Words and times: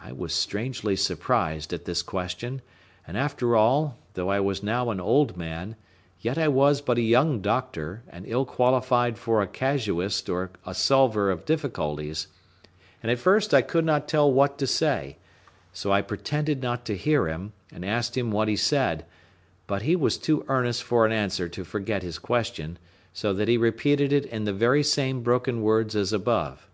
I 0.00 0.10
was 0.10 0.34
strangely 0.34 0.96
surprised 0.96 1.72
at 1.72 1.84
this 1.84 2.02
question; 2.02 2.62
and, 3.06 3.16
after 3.16 3.54
all, 3.54 3.96
though 4.14 4.28
I 4.28 4.40
was 4.40 4.60
now 4.60 4.90
an 4.90 4.98
old 4.98 5.36
man, 5.36 5.76
yet 6.20 6.36
I 6.36 6.48
was 6.48 6.80
but 6.80 6.98
a 6.98 7.00
young 7.00 7.40
doctor, 7.40 8.02
and 8.08 8.26
ill 8.26 8.44
qualified 8.44 9.16
for 9.16 9.40
a 9.40 9.46
casuist 9.46 10.28
or 10.28 10.50
a 10.66 10.74
solver 10.74 11.30
of 11.30 11.44
difficulties; 11.44 12.26
and 13.04 13.12
at 13.12 13.20
first 13.20 13.54
I 13.54 13.62
could 13.62 13.84
not 13.84 14.08
tell 14.08 14.32
what 14.32 14.58
to 14.58 14.66
say; 14.66 15.18
so 15.72 15.92
I 15.92 16.02
pretended 16.02 16.60
not 16.60 16.84
to 16.86 16.96
hear 16.96 17.28
him, 17.28 17.52
and 17.70 17.84
asked 17.84 18.16
him 18.16 18.32
what 18.32 18.48
he 18.48 18.56
said; 18.56 19.04
but 19.68 19.82
he 19.82 19.94
was 19.94 20.18
too 20.18 20.44
earnest 20.48 20.82
for 20.82 21.06
an 21.06 21.12
answer 21.12 21.48
to 21.50 21.62
forget 21.62 22.02
his 22.02 22.18
question, 22.18 22.80
so 23.12 23.32
that 23.34 23.46
he 23.46 23.56
repeated 23.58 24.12
it 24.12 24.26
in 24.26 24.42
the 24.44 24.52
very 24.52 24.82
same 24.82 25.22
broken 25.22 25.62
words 25.62 25.94
as 25.94 26.12
above. 26.12 26.66